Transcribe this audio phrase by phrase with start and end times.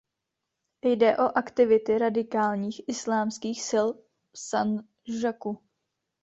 [0.81, 3.87] Jde o aktivity radikálních islámských sil
[4.33, 5.57] v Sandžaku.